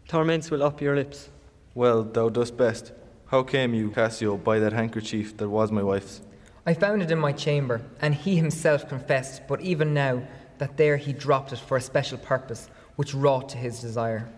Torments 0.06 0.50
will 0.50 0.62
up 0.62 0.82
your 0.82 0.94
lips. 0.94 1.30
Well, 1.74 2.02
thou 2.02 2.28
dost 2.28 2.58
best. 2.58 2.92
How 3.28 3.42
came 3.42 3.72
you, 3.72 3.90
Cassio, 3.90 4.36
by 4.36 4.58
that 4.58 4.74
handkerchief 4.74 5.34
that 5.38 5.48
was 5.48 5.72
my 5.72 5.82
wife's? 5.82 6.20
I 6.66 6.74
found 6.74 7.02
it 7.02 7.10
in 7.10 7.18
my 7.18 7.32
chamber, 7.32 7.80
and 8.02 8.14
he 8.14 8.36
himself 8.36 8.86
confessed, 8.86 9.48
but 9.48 9.62
even 9.62 9.94
now, 9.94 10.22
that 10.62 10.76
there 10.76 10.96
he 10.96 11.12
dropped 11.12 11.52
it 11.52 11.58
for 11.58 11.76
a 11.76 11.80
special 11.80 12.16
purpose, 12.16 12.70
which 12.94 13.14
wrought 13.14 13.48
to 13.48 13.58
his 13.58 13.80
desire. 13.80 14.28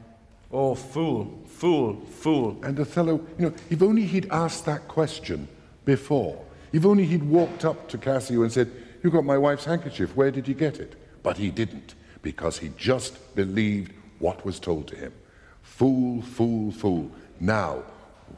Oh, 0.51 0.75
fool, 0.75 1.31
fool, 1.45 2.01
fool. 2.07 2.57
And 2.63 2.81
Othello, 2.81 3.21
you 3.39 3.51
know, 3.51 3.55
if 3.69 3.83
only 3.83 4.07
he'd 4.07 4.29
asked 4.31 4.65
that 4.65 4.89
question 4.89 5.47
before, 5.85 6.43
if 6.73 6.87
only 6.87 7.05
he'd 7.05 7.25
walked 7.25 7.67
up 7.67 7.91
to 7.91 7.99
Cassio 7.99 8.41
and 8.41 8.51
said, 8.51 8.73
You 9.03 9.11
got 9.11 9.27
my 9.27 9.37
wife's 9.37 9.67
handkerchief, 9.67 10.17
where 10.17 10.31
did 10.31 10.49
you 10.49 10.55
get 10.55 10.81
it? 10.81 10.95
But 11.23 11.37
he 11.37 11.51
didn't, 11.51 11.95
because 12.23 12.57
he 12.57 12.71
just 12.79 13.35
believed 13.35 13.93
what 14.19 14.47
was 14.47 14.59
told 14.59 14.89
to 14.89 14.97
him. 14.97 15.13
Fool, 15.61 16.23
fool, 16.23 16.73
fool. 16.73 17.11
Now, 17.39 17.83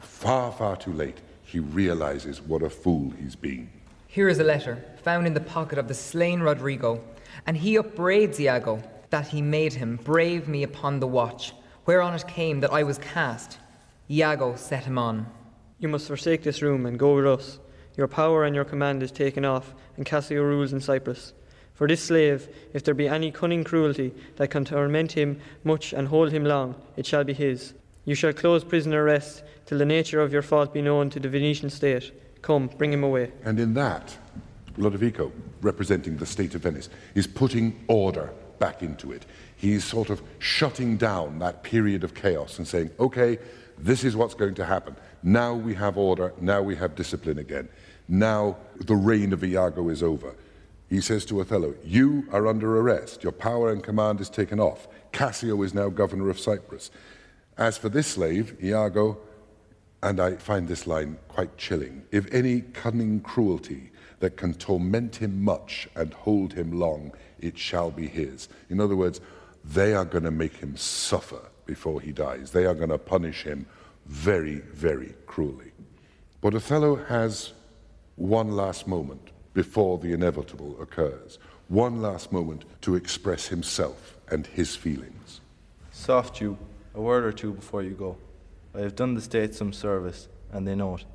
far, 0.01 0.51
far 0.51 0.75
too 0.75 0.91
late, 0.91 1.19
he 1.41 1.61
realizes 1.61 2.41
what 2.41 2.63
a 2.63 2.69
fool 2.69 3.13
he's 3.17 3.37
been. 3.37 3.69
Here 4.07 4.27
is 4.27 4.39
a 4.39 4.43
letter 4.43 4.83
found 5.07 5.25
in 5.25 5.33
the 5.33 5.39
pocket 5.39 5.77
of 5.79 5.87
the 5.87 5.93
slain 5.93 6.41
Roderigo, 6.41 7.01
and 7.45 7.55
he 7.55 7.77
upbraids 7.77 8.41
Iago 8.41 8.83
that 9.09 9.29
he 9.29 9.41
made 9.41 9.71
him 9.71 9.95
brave 10.03 10.49
me 10.49 10.63
upon 10.63 10.99
the 10.99 11.07
watch, 11.07 11.53
whereon 11.85 12.13
it 12.13 12.27
came 12.27 12.59
that 12.59 12.73
I 12.73 12.83
was 12.83 12.97
cast. 12.97 13.57
Iago 14.11 14.57
set 14.57 14.83
him 14.83 14.97
on. 14.97 15.25
You 15.79 15.87
must 15.87 16.07
forsake 16.07 16.43
this 16.43 16.61
room 16.61 16.85
and 16.85 16.99
go 16.99 17.15
with 17.15 17.25
us. 17.25 17.59
Your 17.95 18.09
power 18.09 18.43
and 18.43 18.53
your 18.53 18.65
command 18.65 19.01
is 19.01 19.13
taken 19.13 19.45
off, 19.45 19.73
and 19.95 20.05
Cassio 20.05 20.43
rules 20.43 20.73
in 20.73 20.81
Cyprus. 20.81 21.31
For 21.73 21.87
this 21.87 22.03
slave, 22.03 22.49
if 22.73 22.83
there 22.83 22.93
be 22.93 23.07
any 23.07 23.31
cunning 23.31 23.63
cruelty 23.63 24.13
that 24.35 24.49
can 24.49 24.65
torment 24.65 25.13
him 25.13 25.39
much 25.63 25.93
and 25.93 26.09
hold 26.09 26.33
him 26.33 26.43
long, 26.43 26.75
it 26.97 27.05
shall 27.05 27.23
be 27.23 27.31
his. 27.31 27.73
You 28.03 28.13
shall 28.13 28.33
close 28.33 28.65
prisoner 28.65 29.05
arrest 29.05 29.41
till 29.67 29.77
the 29.77 29.85
nature 29.85 30.19
of 30.19 30.33
your 30.33 30.41
fault 30.41 30.73
be 30.73 30.81
known 30.81 31.09
to 31.11 31.19
the 31.21 31.29
Venetian 31.29 31.69
state. 31.69 32.11
Come, 32.41 32.67
bring 32.77 32.91
him 32.91 33.05
away. 33.05 33.31
And 33.45 33.57
in 33.57 33.73
that, 33.75 34.17
Lodovico, 34.77 35.31
representing 35.61 36.17
the 36.17 36.25
state 36.25 36.55
of 36.55 36.61
Venice, 36.61 36.89
is 37.15 37.27
putting 37.27 37.83
order 37.87 38.33
back 38.59 38.81
into 38.81 39.11
it. 39.11 39.25
He's 39.55 39.83
sort 39.83 40.09
of 40.09 40.21
shutting 40.39 40.97
down 40.97 41.39
that 41.39 41.63
period 41.63 42.03
of 42.03 42.13
chaos 42.13 42.57
and 42.57 42.67
saying, 42.67 42.91
okay, 42.99 43.37
this 43.77 44.03
is 44.03 44.15
what's 44.15 44.33
going 44.33 44.55
to 44.55 44.65
happen. 44.65 44.95
Now 45.23 45.53
we 45.53 45.73
have 45.75 45.97
order, 45.97 46.33
now 46.39 46.61
we 46.61 46.75
have 46.75 46.95
discipline 46.95 47.37
again. 47.39 47.69
Now 48.07 48.57
the 48.77 48.95
reign 48.95 49.33
of 49.33 49.43
Iago 49.43 49.89
is 49.89 50.01
over. 50.01 50.35
He 50.89 51.01
says 51.01 51.25
to 51.25 51.41
Othello, 51.41 51.75
You 51.83 52.25
are 52.31 52.47
under 52.47 52.77
arrest. 52.77 53.23
Your 53.23 53.33
power 53.33 53.71
and 53.71 53.83
command 53.83 54.21
is 54.21 54.29
taken 54.29 54.59
off. 54.59 54.87
Cassio 55.11 55.61
is 55.63 55.73
now 55.73 55.89
governor 55.89 56.29
of 56.29 56.39
Cyprus. 56.39 56.91
As 57.57 57.77
for 57.77 57.89
this 57.89 58.07
slave, 58.07 58.55
Iago, 58.63 59.17
and 60.01 60.19
I 60.19 60.35
find 60.35 60.67
this 60.67 60.87
line 60.87 61.17
quite 61.27 61.57
chilling 61.57 62.03
if 62.11 62.31
any 62.33 62.61
cunning 62.61 63.19
cruelty 63.19 63.91
that 64.19 64.37
can 64.37 64.53
torment 64.53 65.17
him 65.17 65.43
much 65.43 65.87
and 65.95 66.13
hold 66.13 66.53
him 66.53 66.79
long, 66.79 67.11
it 67.39 67.57
shall 67.57 67.91
be 67.91 68.07
his. 68.07 68.49
In 68.69 68.79
other 68.79 68.95
words, 68.95 69.21
they 69.63 69.93
are 69.93 70.05
going 70.05 70.23
to 70.23 70.31
make 70.31 70.57
him 70.57 70.75
suffer 70.77 71.41
before 71.65 72.01
he 72.01 72.11
dies. 72.11 72.51
They 72.51 72.65
are 72.65 72.73
going 72.73 72.89
to 72.89 72.97
punish 72.97 73.43
him 73.43 73.65
very, 74.05 74.59
very 74.59 75.13
cruelly. 75.25 75.71
But 76.41 76.55
Othello 76.55 76.95
has 76.95 77.53
one 78.15 78.51
last 78.51 78.87
moment 78.87 79.29
before 79.53 79.97
the 79.97 80.13
inevitable 80.13 80.81
occurs, 80.81 81.39
one 81.67 82.01
last 82.01 82.31
moment 82.31 82.63
to 82.81 82.95
express 82.95 83.47
himself 83.47 84.15
and 84.29 84.47
his 84.47 84.75
feelings. 84.75 85.41
Soft 85.91 86.39
you, 86.39 86.57
a 86.95 87.01
word 87.01 87.25
or 87.25 87.31
two 87.31 87.53
before 87.53 87.83
you 87.83 87.91
go. 87.91 88.17
I 88.75 88.79
have 88.81 88.95
done 88.95 89.15
the 89.15 89.21
state 89.21 89.55
some 89.55 89.73
service, 89.73 90.27
and 90.51 90.67
they 90.67 90.75
know 90.75 90.95
it. 90.95 91.05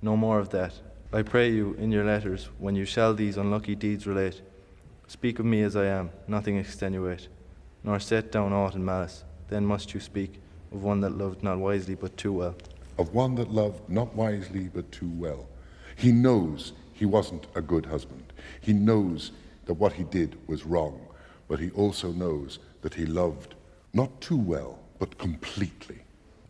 No 0.00 0.16
more 0.16 0.38
of 0.38 0.50
that. 0.50 0.72
I 1.10 1.22
pray 1.22 1.50
you, 1.50 1.74
in 1.78 1.90
your 1.90 2.04
letters, 2.04 2.50
when 2.58 2.76
you 2.76 2.84
shall 2.84 3.14
these 3.14 3.38
unlucky 3.38 3.74
deeds 3.74 4.06
relate, 4.06 4.42
speak 5.06 5.38
of 5.38 5.46
me 5.46 5.62
as 5.62 5.74
I 5.74 5.86
am, 5.86 6.10
nothing 6.26 6.58
extenuate, 6.58 7.28
nor 7.82 7.98
set 7.98 8.30
down 8.30 8.52
aught 8.52 8.74
in 8.74 8.84
malice. 8.84 9.24
Then 9.48 9.64
must 9.64 9.94
you 9.94 10.00
speak 10.00 10.38
of 10.70 10.82
one 10.82 11.00
that 11.00 11.16
loved 11.16 11.42
not 11.42 11.56
wisely 11.58 11.94
but 11.94 12.14
too 12.18 12.34
well. 12.34 12.56
Of 12.98 13.14
one 13.14 13.36
that 13.36 13.50
loved 13.50 13.88
not 13.88 14.14
wisely 14.14 14.68
but 14.68 14.92
too 14.92 15.08
well. 15.08 15.48
He 15.96 16.12
knows 16.12 16.74
he 16.92 17.06
wasn't 17.06 17.46
a 17.54 17.62
good 17.62 17.86
husband. 17.86 18.34
He 18.60 18.74
knows 18.74 19.32
that 19.64 19.74
what 19.74 19.94
he 19.94 20.04
did 20.04 20.36
was 20.46 20.66
wrong, 20.66 21.00
but 21.48 21.58
he 21.58 21.70
also 21.70 22.12
knows 22.12 22.58
that 22.82 22.92
he 22.92 23.06
loved 23.06 23.54
not 23.94 24.20
too 24.20 24.36
well, 24.36 24.78
but 24.98 25.16
completely. 25.16 26.00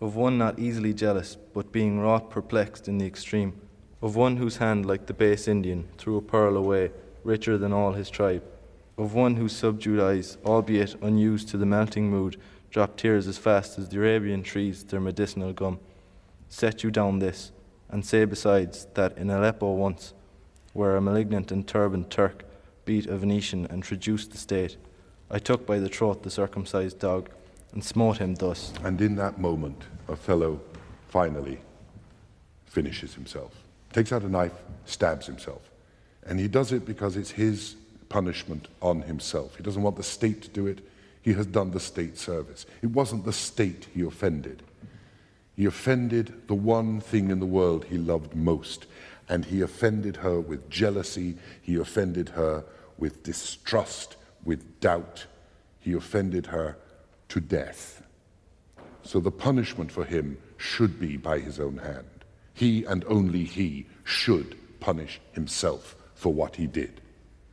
Of 0.00 0.16
one 0.16 0.36
not 0.36 0.58
easily 0.58 0.94
jealous, 0.94 1.36
but 1.54 1.70
being 1.70 2.00
wrought 2.00 2.28
perplexed 2.28 2.88
in 2.88 2.98
the 2.98 3.06
extreme. 3.06 3.60
Of 4.00 4.14
one 4.14 4.36
whose 4.36 4.58
hand, 4.58 4.86
like 4.86 5.06
the 5.06 5.14
base 5.14 5.48
Indian, 5.48 5.88
threw 5.98 6.16
a 6.16 6.22
pearl 6.22 6.56
away, 6.56 6.92
richer 7.24 7.58
than 7.58 7.72
all 7.72 7.92
his 7.92 8.10
tribe. 8.10 8.44
Of 8.96 9.14
one 9.14 9.36
whose 9.36 9.56
subdued 9.56 9.98
eyes, 10.00 10.38
albeit 10.44 10.94
unused 11.02 11.48
to 11.48 11.56
the 11.56 11.66
melting 11.66 12.08
mood, 12.08 12.40
dropped 12.70 13.00
tears 13.00 13.26
as 13.26 13.38
fast 13.38 13.78
as 13.78 13.88
the 13.88 13.98
Arabian 13.98 14.42
trees 14.42 14.84
their 14.84 15.00
medicinal 15.00 15.52
gum. 15.52 15.80
Set 16.48 16.84
you 16.84 16.90
down 16.90 17.18
this, 17.18 17.50
and 17.88 18.06
say 18.06 18.24
besides 18.24 18.86
that 18.94 19.18
in 19.18 19.30
Aleppo 19.30 19.72
once, 19.72 20.14
where 20.74 20.96
a 20.96 21.00
malignant 21.00 21.50
and 21.50 21.66
turbaned 21.66 22.10
Turk 22.10 22.44
beat 22.84 23.06
a 23.06 23.16
Venetian 23.16 23.66
and 23.66 23.82
traduced 23.82 24.30
the 24.30 24.38
state, 24.38 24.76
I 25.30 25.38
took 25.38 25.66
by 25.66 25.78
the 25.78 25.88
throat 25.88 26.22
the 26.22 26.30
circumcised 26.30 27.00
dog 27.00 27.30
and 27.72 27.82
smote 27.82 28.18
him 28.18 28.34
thus. 28.36 28.72
And 28.84 29.00
in 29.00 29.16
that 29.16 29.38
moment, 29.38 29.84
Othello 30.08 30.60
finally 31.08 31.60
finishes 32.66 33.14
himself. 33.14 33.52
Takes 33.92 34.12
out 34.12 34.22
a 34.22 34.28
knife, 34.28 34.52
stabs 34.84 35.26
himself. 35.26 35.62
And 36.26 36.38
he 36.38 36.48
does 36.48 36.72
it 36.72 36.84
because 36.84 37.16
it's 37.16 37.30
his 37.30 37.76
punishment 38.08 38.68
on 38.82 39.02
himself. 39.02 39.56
He 39.56 39.62
doesn't 39.62 39.82
want 39.82 39.96
the 39.96 40.02
state 40.02 40.42
to 40.42 40.48
do 40.48 40.66
it. 40.66 40.80
He 41.22 41.32
has 41.34 41.46
done 41.46 41.70
the 41.70 41.80
state 41.80 42.18
service. 42.18 42.66
It 42.82 42.90
wasn't 42.90 43.24
the 43.24 43.32
state 43.32 43.88
he 43.94 44.02
offended. 44.02 44.62
He 45.56 45.64
offended 45.64 46.46
the 46.46 46.54
one 46.54 47.00
thing 47.00 47.30
in 47.30 47.40
the 47.40 47.46
world 47.46 47.84
he 47.86 47.98
loved 47.98 48.34
most. 48.34 48.86
And 49.28 49.44
he 49.44 49.60
offended 49.60 50.16
her 50.16 50.40
with 50.40 50.70
jealousy. 50.70 51.36
He 51.60 51.76
offended 51.76 52.30
her 52.30 52.64
with 52.96 53.22
distrust, 53.22 54.16
with 54.44 54.80
doubt. 54.80 55.26
He 55.80 55.92
offended 55.92 56.46
her 56.46 56.76
to 57.28 57.40
death. 57.40 58.02
So 59.02 59.20
the 59.20 59.30
punishment 59.30 59.90
for 59.90 60.04
him 60.04 60.38
should 60.56 61.00
be 61.00 61.16
by 61.16 61.38
his 61.38 61.58
own 61.60 61.78
hand. 61.78 62.17
He 62.58 62.84
and 62.84 63.04
only 63.06 63.44
he 63.44 63.86
should 64.02 64.56
punish 64.80 65.20
himself 65.30 65.94
for 66.16 66.32
what 66.32 66.56
he 66.56 66.66
did. 66.66 67.00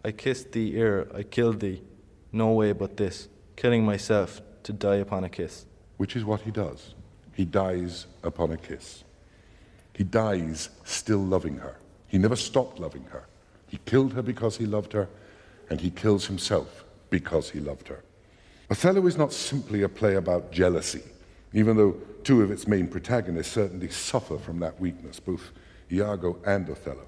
I 0.04 0.12
kissed 0.12 0.54
thee 0.54 0.76
ere 0.76 1.08
I 1.14 1.22
killed 1.22 1.60
thee, 1.60 1.84
no 2.32 2.54
way 2.54 2.72
but 2.72 2.98
this, 2.98 3.28
killing 3.56 3.86
myself 3.86 4.42
to 4.64 4.74
die 4.74 4.96
upon 4.96 5.24
a 5.24 5.30
kiss. 5.30 5.68
Which 5.98 6.16
is 6.16 6.26
what 6.26 6.42
he 6.42 6.50
does. 6.50 6.96
He 7.34 7.46
dies 7.46 8.08
upon 8.24 8.52
a 8.52 8.58
kiss. 8.58 9.04
He 9.94 10.04
dies 10.04 10.70
still 10.86 11.24
loving 11.24 11.58
her. 11.58 11.78
He 12.08 12.18
never 12.18 12.36
stopped 12.36 12.80
loving 12.80 13.04
her. 13.12 13.28
He 13.68 13.78
killed 13.86 14.14
her 14.14 14.24
because 14.24 14.58
he 14.58 14.66
loved 14.66 14.92
her, 14.94 15.08
and 15.70 15.80
he 15.80 15.92
kills 15.92 16.26
himself 16.26 16.84
because 17.12 17.52
he 17.52 17.60
loved 17.60 17.90
her. 17.90 18.04
Othello 18.72 19.06
is 19.06 19.18
not 19.18 19.32
simply 19.32 19.84
a 19.84 19.90
play 19.90 20.16
about 20.16 20.52
jealousy, 20.52 21.04
even 21.56 21.78
though 21.78 21.96
two 22.24 22.42
of 22.42 22.52
its 22.52 22.68
main 22.68 22.86
protagonists 22.86 23.54
certainly 23.54 23.90
suffer 23.90 24.38
from 24.38 24.60
that 24.60 24.78
weakness, 24.80 25.22
both 25.22 25.52
Iago 25.90 26.38
and 26.46 26.70
Othello. 26.70 27.08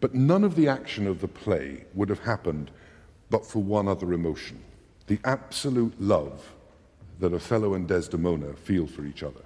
But 0.00 0.14
none 0.14 0.44
of 0.44 0.54
the 0.54 0.68
action 0.68 1.08
of 1.08 1.20
the 1.20 1.28
play 1.28 1.84
would 1.92 2.08
have 2.08 2.20
happened 2.20 2.70
but 3.28 3.44
for 3.44 3.62
one 3.62 3.88
other 3.88 4.12
emotion 4.12 4.62
the 5.08 5.18
absolute 5.24 6.00
love 6.00 6.54
that 7.18 7.34
Othello 7.34 7.74
and 7.74 7.88
Desdemona 7.88 8.52
feel 8.54 8.86
for 8.86 9.04
each 9.04 9.24
other. 9.24 9.40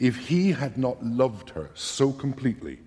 If 0.00 0.16
he 0.16 0.50
had 0.50 0.76
not 0.76 1.04
loved 1.04 1.50
her 1.50 1.70
so 1.74 2.10
completely, 2.10 2.80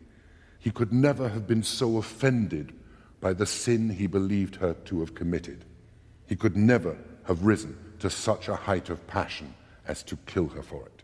he 0.60 0.72
could 0.72 0.92
never 0.92 1.30
have 1.30 1.48
been 1.48 1.64
so 1.64 1.98
offended 1.98 2.74
by 3.22 3.32
the 3.32 3.46
sin 3.46 3.90
he 3.90 4.08
believed 4.08 4.58
her 4.58 4.74
to 4.86 5.00
have 5.00 5.16
committed. 5.16 5.64
He 6.28 6.36
could 6.36 6.58
never 6.58 6.98
have 7.24 7.46
risen 7.46 7.78
to 8.00 8.10
such 8.10 8.50
a 8.50 8.56
height 8.58 8.90
of 8.90 9.08
passion 9.08 9.54
as 9.88 10.04
to 10.04 10.18
kill 10.26 10.48
her 10.50 10.62
for 10.62 10.86
it. 10.86 11.04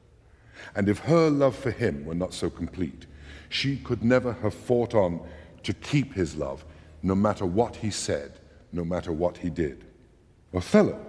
And 0.75 0.89
if 0.89 0.99
her 0.99 1.29
love 1.29 1.55
for 1.55 1.71
him 1.71 2.05
were 2.05 2.15
not 2.15 2.33
so 2.33 2.49
complete, 2.49 3.05
she 3.49 3.77
could 3.77 4.03
never 4.03 4.33
have 4.33 4.53
fought 4.53 4.93
on 4.93 5.21
to 5.63 5.73
keep 5.73 6.13
his 6.13 6.35
love, 6.35 6.65
no 7.03 7.15
matter 7.15 7.45
what 7.45 7.77
he 7.77 7.91
said, 7.91 8.39
no 8.71 8.83
matter 8.83 9.11
what 9.11 9.37
he 9.37 9.49
did. 9.49 9.85
Othello 10.53 10.99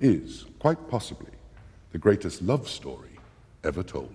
is, 0.00 0.46
quite 0.58 0.88
possibly, 0.88 1.32
the 1.92 1.98
greatest 1.98 2.42
love 2.42 2.68
story 2.68 3.18
ever 3.64 3.82
told. 3.82 4.14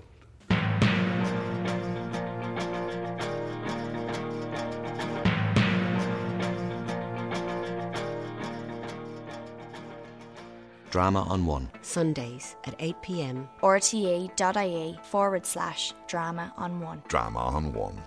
Drama 10.98 11.22
on 11.30 11.46
One. 11.46 11.70
Sundays 11.84 12.56
at 12.66 12.74
8 12.80 12.96
pm. 13.04 13.48
rte.ie 13.62 15.00
forward 15.04 15.46
slash 15.46 15.94
drama 16.08 16.51
on 16.58 16.80
one. 16.80 17.04
Drama 17.08 17.38
on 17.38 17.72
One. 17.72 18.01